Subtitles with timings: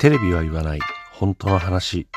[0.00, 0.80] テレビは言わない。
[1.12, 2.08] 本当の話。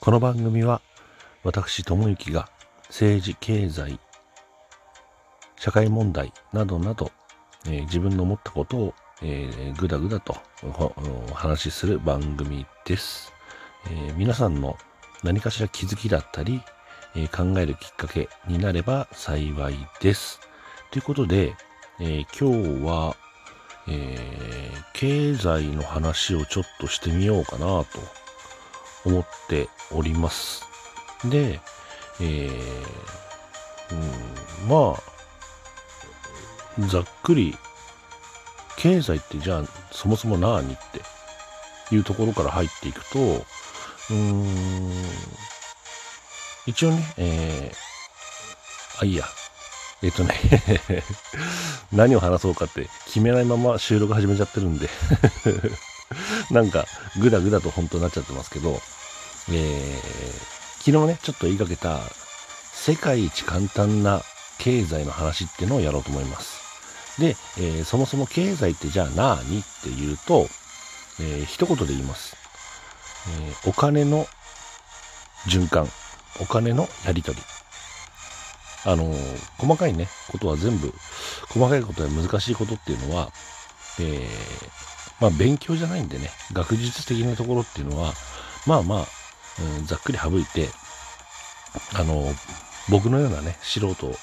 [0.00, 0.80] この番組は
[1.44, 2.48] 私智之が
[2.88, 4.00] 政治経済
[5.54, 7.12] 社会問題などなど、
[7.66, 13.32] えー、自分の思ったことを、えー、ぐだぐだとお話しする番組です、
[13.86, 14.76] えー、皆さんの
[15.22, 16.60] 何かしら気づきだったり、
[17.14, 20.40] えー、考えるきっかけになれば幸いです。
[20.90, 21.54] ということで、
[22.00, 23.16] え、今日は、
[23.88, 27.86] えー、経済の話をちょっとしてみようかなと
[29.04, 30.64] 思っております。
[31.24, 31.60] で、
[32.20, 33.94] えー、
[34.62, 37.56] うん、まあ、ざっくり、
[38.76, 44.92] 経済ってじゃあそもそも何っていうところから入っていくと、うーん、
[46.66, 49.24] 一応ね、えー、あ、いいや、
[50.02, 50.34] えっ、とね
[51.92, 54.88] 何を話そうかって決めないまま収録始めちゃってるんで
[56.50, 56.86] なんか、
[57.20, 58.80] ぐだぐだと本当になっちゃってますけど、
[59.50, 62.00] えー、昨日ね、ちょっと言いかけた、
[62.72, 64.22] 世界一簡単な
[64.58, 66.58] 経済の話っていうのをやろうと思います。
[67.18, 70.48] で、えー、そもそも経済ってじゃあ何っていうと、
[71.20, 72.36] えー、一言で言います。
[73.40, 74.26] えー、お金の
[75.48, 75.88] 循環、
[76.40, 77.57] お金のやり取り。
[78.84, 79.12] あの、
[79.58, 80.92] 細かいね、ことは全部、
[81.48, 83.30] 細かいことや難しいことっていうのは、
[84.00, 84.28] えー、
[85.20, 88.12] まあ勉強じゃないんでね、学術的なところっていうのは、
[88.66, 89.06] まあまあ、
[89.78, 90.68] うん、ざっくり省いて、
[91.94, 92.32] あの、
[92.88, 94.14] 僕のようなね、素人、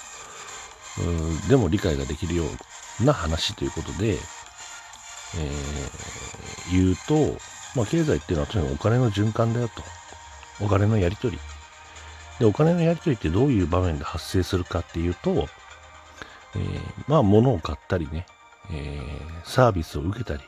[1.49, 2.43] でも理解ができるよ
[3.01, 4.17] うな話ということで、
[5.37, 7.37] えー、言うと、
[7.75, 9.83] まあ、経済っていうのはとにかくお金の循環だよと。
[10.61, 11.41] お金のやり取り。
[12.39, 15.47] で、お金のやり取りってどういう場面で発生するかっていうと、
[16.55, 18.25] えー、まあ、物を買ったりね、
[18.71, 20.41] えー、サービスを受けたり、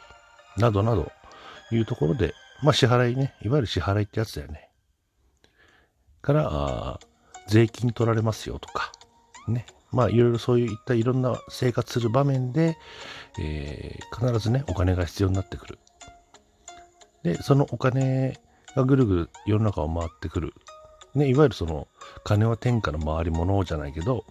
[0.58, 1.12] などなど
[1.72, 4.70] いうところで、まあ、支払いね、いわゆる支払いってやつだよね。
[6.22, 7.00] から、あ
[7.48, 8.92] 税金取られますよとか、
[9.48, 9.66] ね。
[9.92, 12.78] まあ、いろいろそういったいろんな生活する場面で、
[13.40, 15.80] えー、必ずね、お金が必要になってくる。
[17.24, 18.38] で、そのお金
[18.76, 20.54] がぐるぐる世の中を回ってくる
[21.18, 21.88] ね、いわゆるその、
[22.24, 24.26] 金は天下の回り物じゃないけど、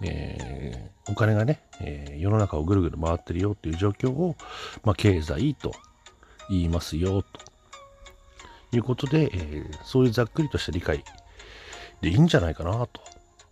[0.00, 4.36] えー、お金がね、えー、世の中をぐるぐる回ってるよっていう状況を、
[4.84, 5.72] まあ、経済と
[6.48, 7.40] 言いますよ、と
[8.72, 11.04] いうことで、えー、そういうざっくりとした理解
[12.00, 13.00] でいいんじゃないかなと。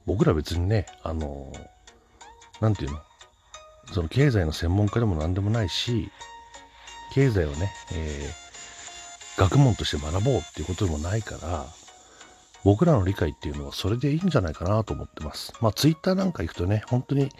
[0.06, 1.52] 僕ら別にね、あの
[2.60, 2.98] なんていうの、
[3.92, 6.10] その経済の専門家でも何でもないし、
[7.14, 8.30] 経済をね、え
[9.36, 11.66] 学問として学ぼうっていうことでもないから、
[12.64, 15.52] 僕らの理解っていうのはそれでいいんじゃないかなと思ってます。
[15.60, 17.30] まあツイッターなんか行くとね、本当に、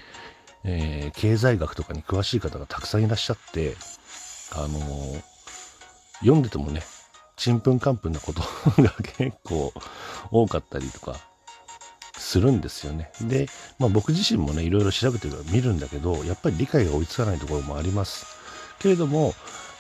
[0.65, 3.77] えー、経済学とかに詳しい方がたくさんいらっしゃって、
[4.53, 5.23] あのー、
[6.21, 6.83] 読んでてもね、
[7.37, 8.43] ちんぷんかんぷんなこと
[8.83, 9.73] が結構
[10.31, 11.17] 多かったりとか
[12.17, 13.11] するんですよね。
[13.23, 13.49] で、
[13.79, 18.27] まあ僕自身もね、いろいろ調べてみるんだけど、やっぱり理解が追いつかないところもあります。
[18.79, 19.35] けれども、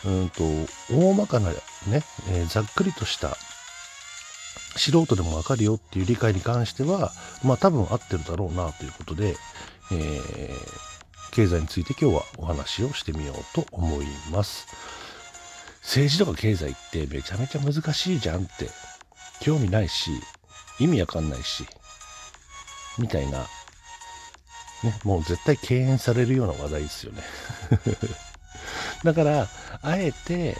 [0.04, 0.42] うんと、
[0.90, 1.56] 大まかなね、
[2.30, 3.36] えー、ざっくりとした
[4.76, 7.12] 素人でもわかるよっていう理解に関しては、
[7.44, 9.36] まあ多分合ってるだろうなということで、
[9.92, 14.66] えー、経済について今日はお話をしてみようと思います。
[15.82, 18.68] 政治とか経済ってめちゃめちゃ難しいじゃんって
[19.40, 20.10] 興味ないし、
[20.78, 21.66] 意味わかんないし、
[22.98, 23.40] みたいな、
[24.84, 27.22] ね、もう絶対敬遠されるような話題ですよね。
[29.04, 29.48] だから、
[29.82, 30.56] あえて、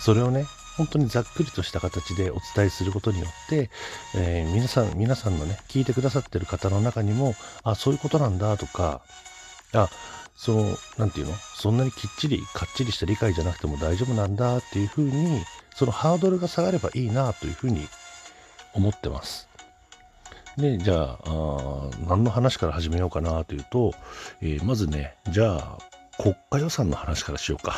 [0.00, 0.46] それをね、
[0.78, 3.68] 本当にざっくりとした形でお伝えすることによって、
[4.16, 7.34] えー、皆さん、皆さんのね、聞いてくださってる方の中にも、
[7.64, 9.02] あ、そういうことなんだとか、
[9.74, 9.90] あ、
[10.34, 11.34] その、なんていうの？
[11.34, 15.42] そんなにきっちり、かっちりした理解じゃなくても大丈夫なんだっていうふうに、
[15.74, 17.88] そのハードルが下がればいいなというふうに
[18.72, 19.48] 思ってます。
[20.56, 23.92] で、じゃああ、何の話から始めようかなというと、
[24.40, 25.78] えー、まずね、じゃあ、
[26.18, 27.74] 国家予算の話からしようか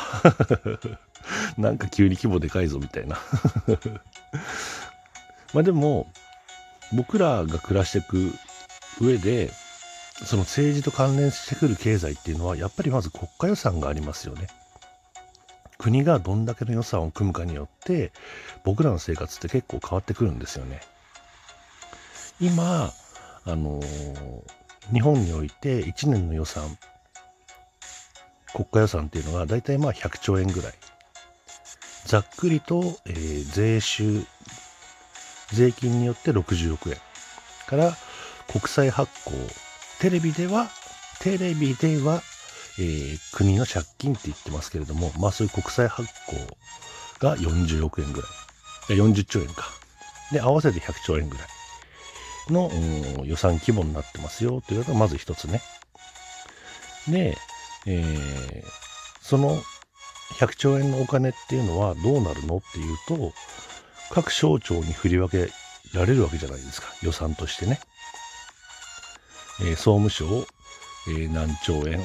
[1.57, 3.19] なんか急に規模でかいぞみたいな
[5.53, 6.11] まあでも、
[6.93, 8.33] 僕らが暮らしていく
[8.99, 9.51] 上で、
[10.25, 14.47] その政治と関連してくる経済っていうのは、やっぱりまず国家予算がありますよね。
[15.77, 18.11] 国がどんだけの予算を組むかによって、
[18.63, 20.81] 僕らの生活って結構変わってくるんですよね。
[22.39, 22.93] 今、
[23.45, 24.41] あのー、
[24.93, 26.77] 日本において1年の予算
[28.53, 30.73] 国家予算っていうのは大体まあ100兆円ぐらい。
[32.05, 34.25] ざっくりと、えー、税収、
[35.53, 36.97] 税金によって60億円。
[37.67, 37.95] から
[38.47, 39.31] 国債発行。
[39.99, 40.69] テレビでは、
[41.19, 42.21] テレビでは、
[42.79, 46.57] えー、国の借金って言ってますけれども、まあそういう国債発行
[47.19, 48.97] が40億円ぐらい。
[48.97, 49.65] 40兆円か。
[50.31, 51.47] で、合わせて100兆円ぐらい
[52.49, 52.69] の、
[53.19, 55.61] うん、予算規模になってますよというのがまず一つね。
[57.07, 57.37] で、
[57.87, 58.63] えー、
[59.21, 59.57] その
[60.39, 63.33] 100兆円のお金っていうのはどうなるのっていうと、
[64.11, 65.51] 各省庁に振り分け
[65.93, 66.87] られるわけじゃないですか。
[67.01, 67.79] 予算としてね。
[69.61, 70.25] えー、総務省、
[71.07, 72.01] えー、何兆円、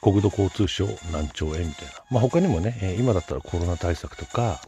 [0.00, 1.92] 国土交通省何兆円みたいな。
[2.10, 4.60] まあ、他にもね、え、今だったらコロナ対策とか、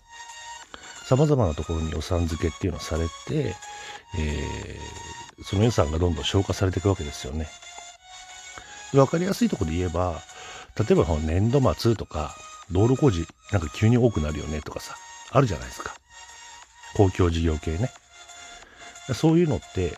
[1.07, 3.55] 様々なところに予算付けっていうのをされて、
[4.19, 7.49] えー、その予算がどんどん消化されていくわけですよね。
[8.95, 10.21] わかりやすいところで言えば、
[10.79, 12.35] 例えば年度末とか、
[12.71, 14.95] 道路工事なんか急に多くなるよねとかさ、
[15.31, 15.95] あるじゃないですか。
[16.97, 17.91] 公共事業系ね。
[19.15, 19.97] そういうのって、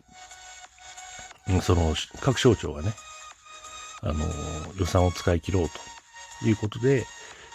[1.62, 2.92] その各省庁がね、
[4.02, 4.24] あの
[4.78, 5.68] 予算を使い切ろう
[6.40, 7.04] ということで、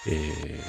[0.07, 0.61] え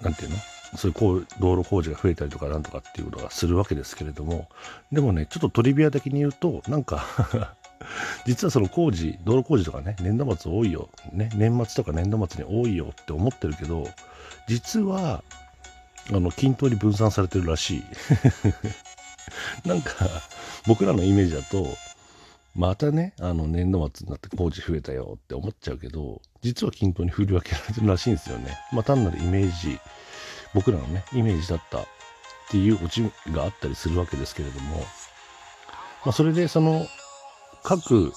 [0.00, 0.36] ー、なんていうの？
[0.76, 4.48] そういうこう道路工事が増えたりとかなんとかっていうことがするわけですけれども、
[4.92, 7.04] でもね、ちょっとトリビア的に言うと、なんか
[8.26, 13.88] 実はその工事、道路工事とかね、年度末多いよ、ね、年末とか年度末に多いよって思ってるけど、
[14.46, 15.22] 実は、
[16.12, 17.84] あの、均等に分散されてるらしい。
[19.64, 19.92] なんか、
[20.66, 21.66] 僕らのイメージだと、
[22.54, 28.58] またね、あの、年度末になって工事増えたよって思っちゃうけど、実は均等に振り分けられてるらしいんですよね。
[28.72, 29.78] まあ単なるイメージ、
[30.52, 31.86] 僕らのね、イメージだったっ
[32.50, 34.84] ていうオチがあったりするわけですけれども、ま
[36.06, 36.86] あそれでその、
[37.62, 38.12] 各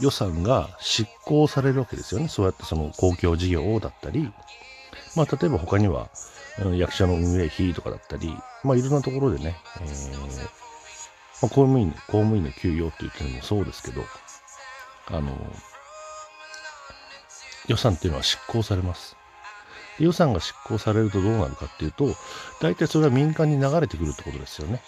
[0.00, 2.28] 予算が執行されるわけですよね。
[2.28, 4.32] そうやってその公共事業だったり、
[5.16, 6.08] まあ例えば他には、
[6.76, 8.34] 役所の運営費とかだったり、
[8.64, 14.02] まあいろんなところでね、えー、まあ、公務員、公務員の給与って言ってるのもそうですけど、
[15.06, 15.36] あの、
[17.66, 19.16] 予算っていうのは執行されます。
[19.98, 22.14] 予算が執行されるとどうなるかっていうと、
[22.60, 24.82] 大体それは民間に流れてくるってことですよね。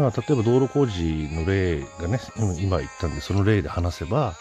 [0.00, 2.20] だから例えば道路工事の例がね、
[2.60, 4.34] 今言ったんで、その例で話せば、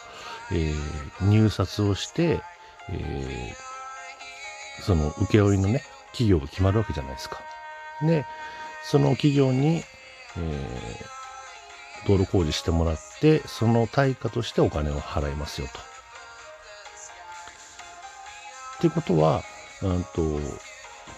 [0.51, 2.41] えー、入札をして、
[2.89, 5.81] えー、その請負のね、
[6.11, 7.39] 企業が決まるわけじゃないですか。
[8.03, 8.25] で、
[8.83, 9.83] その企業に、
[10.37, 15.79] えー、道路工事してもらって、その対価としてお金を払いますよと。
[18.77, 19.41] ってことは、
[19.81, 20.39] うんと、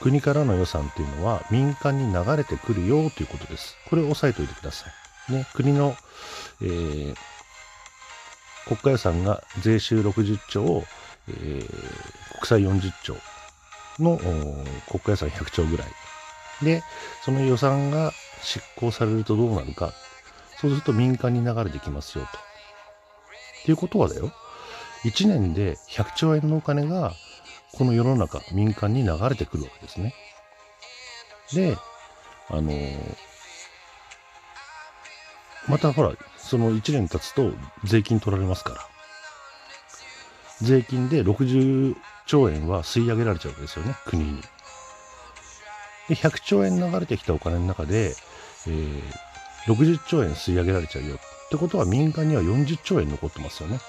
[0.01, 3.75] 国からの予算っていうのは民間に流れてくるよということです。
[3.89, 4.89] これを押さえておいてくださ
[5.29, 5.33] い。
[5.33, 5.95] ね、国の、
[6.61, 7.15] えー、
[8.65, 10.83] 国家予算が税収60兆、
[11.27, 11.65] えー、
[12.39, 13.15] 国債40兆
[13.99, 14.17] の
[14.87, 15.87] 国家予算100兆ぐらい。
[16.63, 16.83] で、
[17.23, 18.11] その予算が
[18.41, 19.93] 執行されるとどうなるか。
[20.59, 22.29] そうすると民間に流れてきますよと。
[22.29, 22.31] っ
[23.65, 24.31] ていうことはだよ。
[25.03, 27.13] 1年で100兆円のお金が
[27.73, 30.13] この世の中、民間に流れてくるわけですね。
[31.53, 31.77] で、
[32.49, 32.71] あの、
[35.67, 37.51] またほら、その1年経つと
[37.83, 38.81] 税金取られますから。
[40.61, 41.95] 税金で60
[42.25, 44.41] 兆円は吸い上げられちゃうわけですよね、国に。
[46.09, 48.15] で、100兆円流れてきたお金の中で、
[48.67, 49.01] えー、
[49.67, 51.15] 60兆円吸い上げられちゃうよ。
[51.15, 51.19] っ
[51.49, 53.79] てことは民間には40兆円残ってますよね。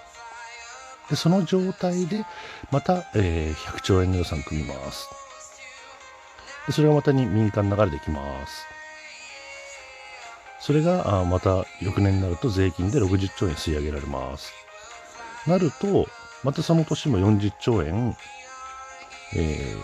[1.11, 2.25] で、その状態で、
[2.71, 5.09] また、えー、100兆円の予算組みます。
[6.67, 8.65] でそれがまたに民間流れてきます。
[10.61, 14.53] それが、あまた翌年になると税金で60兆円吸い上げられます。
[15.47, 16.07] なると、
[16.45, 18.17] またその年も40兆円、
[19.37, 19.75] え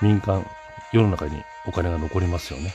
[0.00, 0.46] ー、民間、
[0.92, 2.72] 世の中にお金が残りますよね。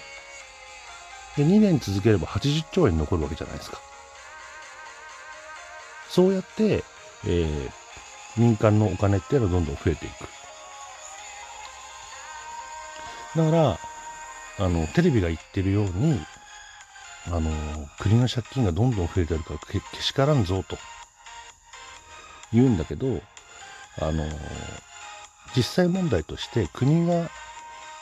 [1.37, 3.79] で、2年続ければ80兆円残るわけじゃないですか。
[6.15, 6.85] そうやって、
[7.27, 7.69] えー、
[8.37, 10.21] 民間のお金っていうのはどんどん増えていく。
[13.37, 13.77] だから、
[14.65, 16.17] あの、テレビが言ってるように、
[17.27, 17.51] あの、
[17.99, 20.77] 国の借金がどんどん増えてるからけけしからんぞと
[22.53, 23.21] 言うんだけど、
[23.99, 24.23] あの、
[25.53, 27.29] 実際問題として国が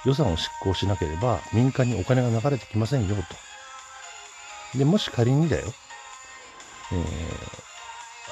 [0.05, 3.15] 予算を執行しなければ民間にお金が流れてきませんよ
[4.71, 4.77] と。
[4.77, 5.65] で、もし仮にだよ、
[6.91, 7.62] えー、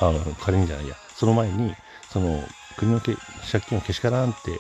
[0.02, 1.76] あの仮にじゃないや、その前に、
[2.10, 2.44] その、
[2.78, 3.18] 国の借
[3.68, 4.60] 金をけしからんって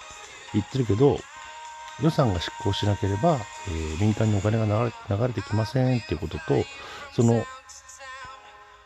[0.53, 1.17] 言ってるけど、
[2.01, 6.63] 予算が執行しなければ、えー、民間にお金が流れ流れてきませんっていうことと、
[7.13, 7.43] その、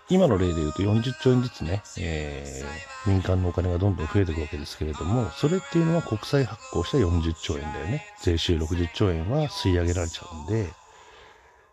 [0.10, 8.06] 今の例で言うと40兆円ずつね、えー、民間のお金がどんどん増えていくわけですけれども、それっていうのは国債発行した40兆円だよね。
[8.22, 10.70] 税収60兆円は吸い上げられちゃうんで、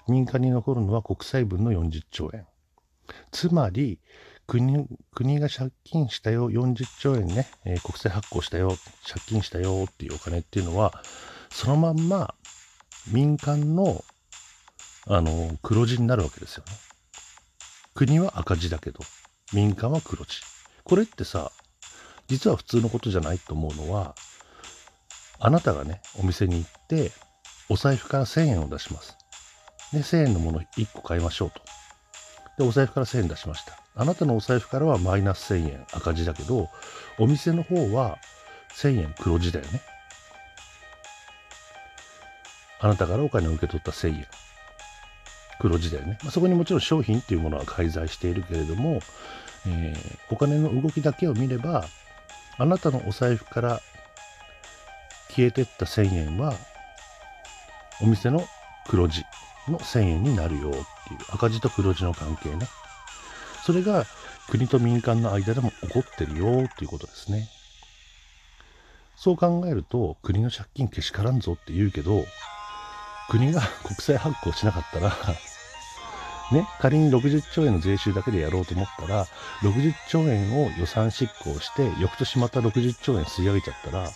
[0.09, 2.47] 民間に残るのは国債分の40兆円。
[3.31, 4.01] つまり
[4.53, 11.03] 国、国が借金したよ、40兆円ね、えー、国債発行したよ、借金したよっていうお金っていうのは、
[11.51, 12.35] そのまんま
[13.11, 14.05] 民間の、
[15.07, 16.73] あの、黒字になるわけですよね。
[17.95, 19.01] 国は赤字だけど、
[19.55, 20.43] 民間は黒字。
[20.85, 21.51] これってさ、
[22.29, 24.15] 実は普通のことじゃないと思うのは、
[25.41, 27.11] あなたがね、お店に行って、
[27.71, 29.17] お財布から1000円を出します。
[29.95, 31.63] で、1000円のもの1個買いましょうと。
[32.59, 33.82] で、お財布から1000円出しました。
[33.95, 36.71] あなたのお財布からはマイナス1000円赤字だけど、
[37.19, 38.19] お店の方は
[38.75, 39.83] 1000円黒字だよね。
[42.81, 44.27] あなたからお金を受け取った1000円。
[45.61, 46.19] 黒字だよね。
[46.23, 48.99] まあ、そこにもちろん商品っていうものは介在しているけれども、
[49.67, 51.85] えー、お金の動きだけを見れば、
[52.59, 53.81] あなたのお財布から
[55.29, 56.55] 消えてった1000円は、
[58.01, 58.45] お店の
[58.89, 59.25] 黒字
[59.69, 60.81] の1000円になるよっていう、
[61.33, 62.67] 赤字と黒字の関係ね。
[63.65, 64.07] それが
[64.51, 67.49] 国と民間の間でも起こってるよっていうことですね。
[69.17, 72.25] そう考えると、国の借金けしからんぞって言うけど、
[73.31, 75.17] 国が国債発行しなかったら
[76.51, 79.27] ね、仮に60兆円の税収だけでやろうと思ったら、
[79.63, 84.11] 60兆円を予算執行して、翌年また60兆円吸い上げちゃったら、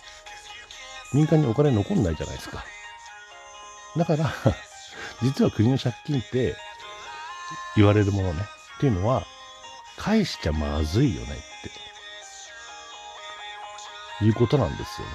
[1.13, 2.65] 民間にお金残んないじゃないですか。
[3.95, 4.29] だから
[5.23, 6.55] 実は国の借金って
[7.77, 8.43] 言われるものね。
[8.77, 9.25] っていうのは、
[9.97, 11.29] 返しちゃまずいよねっ
[14.19, 15.13] ていうことなんですよね。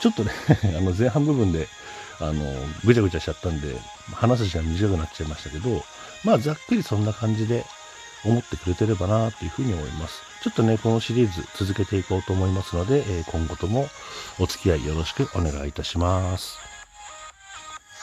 [0.00, 0.32] ちょっとね
[0.76, 1.68] あの前半部分で、
[2.20, 2.44] あの、
[2.84, 3.76] ぐちゃぐちゃしちゃったんで、
[4.12, 5.84] 話す時間短くなっちゃいましたけど、
[6.24, 7.64] まあざっくりそんな感じで
[8.24, 10.22] 思ってくれてればなというふうに思います。
[10.42, 13.88] ちょっとね、このシリーズ続けていこうと思いますので、え、今後とも
[14.38, 16.65] お付き合いよろしくお願いいたします。